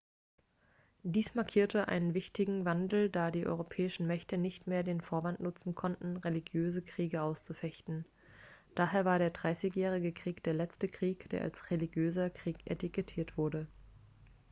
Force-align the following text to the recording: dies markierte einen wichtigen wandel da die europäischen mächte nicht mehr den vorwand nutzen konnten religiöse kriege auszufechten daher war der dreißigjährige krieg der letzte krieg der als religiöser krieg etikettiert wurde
dies 1.03 1.35
markierte 1.35 1.87
einen 1.87 2.15
wichtigen 2.15 2.65
wandel 2.65 3.11
da 3.11 3.29
die 3.29 3.45
europäischen 3.45 4.07
mächte 4.07 4.35
nicht 4.39 4.65
mehr 4.65 4.81
den 4.81 4.99
vorwand 4.99 5.39
nutzen 5.39 5.75
konnten 5.75 6.17
religiöse 6.17 6.81
kriege 6.81 7.21
auszufechten 7.21 8.05
daher 8.73 9.05
war 9.05 9.19
der 9.19 9.29
dreißigjährige 9.29 10.11
krieg 10.11 10.41
der 10.43 10.55
letzte 10.55 10.87
krieg 10.87 11.29
der 11.29 11.43
als 11.43 11.69
religiöser 11.69 12.31
krieg 12.31 12.57
etikettiert 12.65 13.37
wurde 13.37 13.67